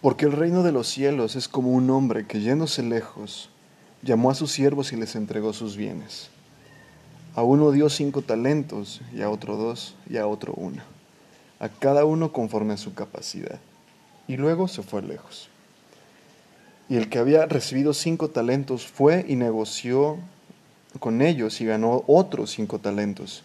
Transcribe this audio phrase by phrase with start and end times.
[0.00, 3.50] Porque el reino de los cielos es como un hombre que yéndose lejos,
[4.02, 6.30] llamó a sus siervos y les entregó sus bienes.
[7.34, 10.82] A uno dio cinco talentos, y a otro dos, y a otro uno,
[11.58, 13.60] a cada uno conforme a su capacidad.
[14.26, 15.48] Y luego se fue lejos.
[16.88, 20.16] Y el que había recibido cinco talentos fue y negoció
[20.98, 23.42] con ellos y ganó otros cinco talentos.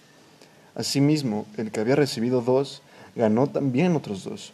[0.74, 2.82] Asimismo, el que había recibido dos,
[3.16, 4.54] ganó también otros dos.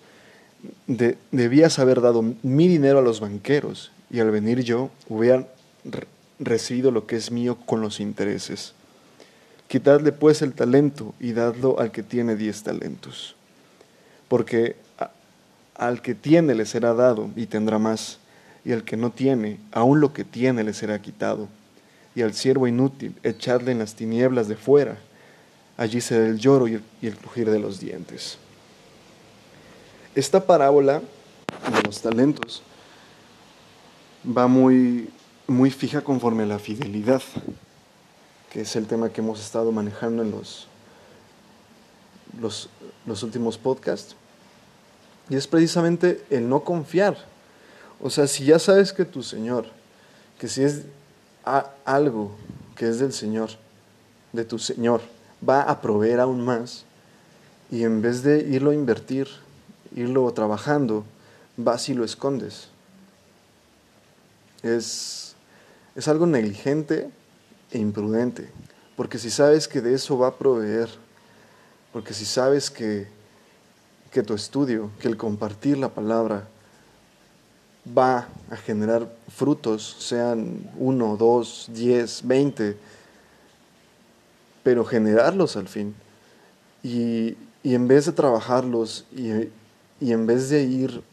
[1.31, 5.47] debías haber dado mi dinero a los banqueros y al venir yo hubiera
[6.39, 8.73] recibido lo que es mío con los intereses.
[9.67, 13.35] Quitadle pues el talento y dadlo al que tiene diez talentos.
[14.27, 14.75] Porque
[15.75, 18.19] al que tiene le será dado y tendrá más,
[18.63, 21.47] y al que no tiene, aún lo que tiene le será quitado.
[22.13, 24.97] Y al siervo inútil, echadle en las tinieblas de fuera,
[25.77, 28.37] allí será el lloro y el crujir de los dientes.
[30.13, 32.61] Esta parábola de los talentos
[34.25, 35.09] va muy,
[35.47, 37.21] muy fija conforme a la fidelidad,
[38.51, 40.67] que es el tema que hemos estado manejando en los,
[42.41, 42.69] los,
[43.05, 44.17] los últimos podcasts.
[45.29, 47.15] Y es precisamente el no confiar.
[48.01, 49.67] O sea, si ya sabes que tu Señor,
[50.37, 50.81] que si es
[51.85, 52.35] algo
[52.75, 53.51] que es del Señor,
[54.33, 54.99] de tu Señor,
[55.47, 56.83] va a proveer aún más,
[57.71, 59.29] y en vez de irlo a invertir
[59.95, 61.03] irlo trabajando,
[61.57, 62.69] vas y lo escondes.
[64.63, 65.35] Es,
[65.95, 67.09] es algo negligente
[67.71, 68.49] e imprudente,
[68.95, 70.89] porque si sabes que de eso va a proveer,
[71.91, 73.07] porque si sabes que,
[74.11, 76.47] que tu estudio, que el compartir la palabra
[77.97, 82.77] va a generar frutos, sean uno, dos, diez, veinte,
[84.63, 85.95] pero generarlos al fin.
[86.83, 89.49] Y, y en vez de trabajarlos y,
[90.01, 91.03] y en vez de ir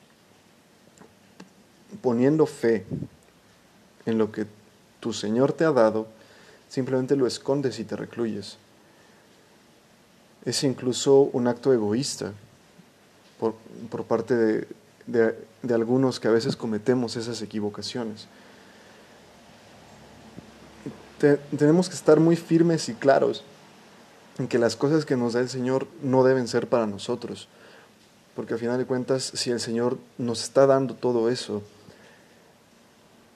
[2.02, 2.86] poniendo fe
[4.06, 4.46] en lo que
[4.98, 6.08] tu Señor te ha dado,
[6.70, 8.56] simplemente lo escondes y te recluyes.
[10.44, 12.32] Es incluso un acto egoísta
[13.38, 14.66] por, parte de,
[15.62, 18.26] de algunos que a veces cometemos esas equivocaciones.
[21.58, 23.44] tenemos que estar muy firmes y claros
[24.38, 27.48] en que las cosas que nos da el Señor no deben ser para nosotros
[28.38, 31.60] porque al final de cuentas, si el Señor nos está dando todo eso,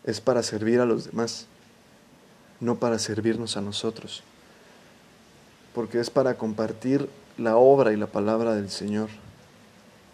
[0.04, 1.46] es para servir a los demás,
[2.60, 4.22] no para servirnos a nosotros,
[5.74, 9.08] porque es para compartir la obra y la palabra del Señor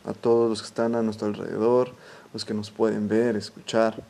[0.06, 1.92] a todos los que están a nuestro alrededor,
[2.32, 4.02] los que nos pueden ver, escuchar,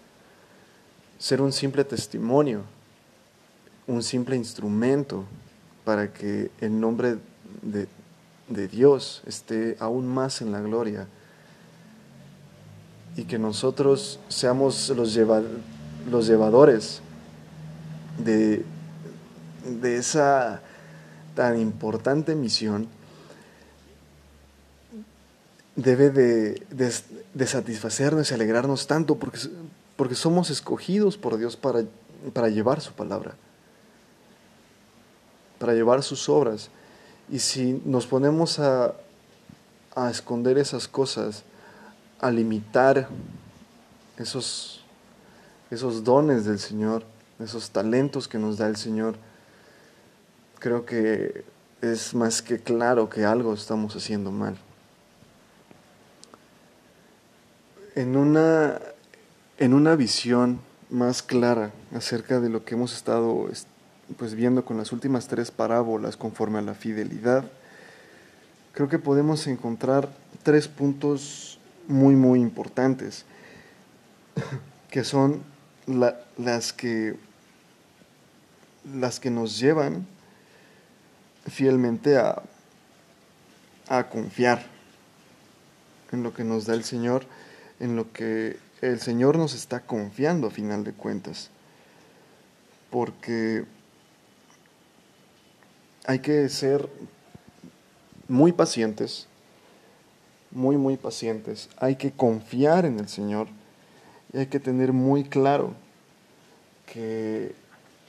[1.18, 2.62] ser un simple testimonio,
[3.88, 5.24] un simple instrumento
[5.84, 7.18] para que el nombre
[7.62, 7.88] de
[8.48, 11.06] de Dios esté aún más en la gloria
[13.16, 15.18] y que nosotros seamos los,
[16.10, 17.00] los llevadores
[18.18, 18.64] de,
[19.64, 20.62] de esa
[21.34, 22.88] tan importante misión
[25.78, 29.38] debe de, satisfacernos y alegrarnos tanto porque,
[29.94, 31.84] porque somos escogidos por Dios para,
[32.32, 33.36] para llevar su palabra,
[35.60, 36.70] para llevar sus obras.
[37.30, 38.94] Y si nos ponemos a,
[40.10, 41.42] esconder esas cosas,
[42.20, 43.08] a limitar
[44.16, 44.84] esos,
[45.70, 47.02] esos dones del Señor,
[47.40, 49.16] esos talentos que nos da el Señor,
[50.60, 51.44] creo que
[51.82, 54.56] es más que claro que algo estamos haciendo mal.
[57.94, 58.80] En una,
[59.58, 60.60] en una visión
[60.90, 63.48] más clara acerca de lo que hemos estado
[64.16, 67.44] pues, viendo con las últimas tres parábolas conforme a la fidelidad,
[68.72, 70.08] creo que podemos encontrar
[70.42, 71.58] tres puntos
[71.88, 73.24] muy, muy importantes,
[74.90, 75.42] que son
[75.86, 77.16] las, que,
[78.94, 80.06] las que nos llevan
[81.46, 82.42] fielmente a,
[83.88, 84.64] a confiar
[86.12, 87.24] en lo que nos da el Señor,
[87.80, 91.50] en lo que el Señor nos está confiando a final de cuentas.
[92.90, 93.64] Porque
[96.08, 96.88] hay que ser
[98.28, 99.26] muy pacientes,
[100.50, 101.68] muy, muy pacientes.
[101.76, 103.46] Hay que confiar en el Señor
[104.32, 105.74] y hay que tener muy claro
[106.86, 107.54] que,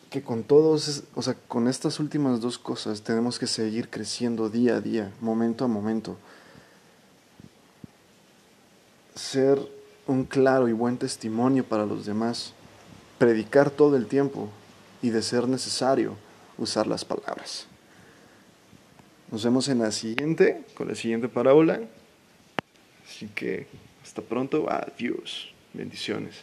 [0.10, 4.78] que con todos, o sea, con estas últimas dos cosas tenemos que seguir creciendo día
[4.78, 6.16] a día, momento a momento.
[9.14, 9.60] Ser
[10.08, 12.54] un claro y buen testimonio para los demás,
[13.18, 14.48] predicar todo el tiempo
[15.02, 16.16] y de ser necesario
[16.58, 17.68] usar las palabras.
[19.32, 21.82] Nos vemos en la siguiente, con la siguiente parábola.
[23.08, 23.68] Así que
[24.02, 26.36] hasta pronto, adiós, bendiciones.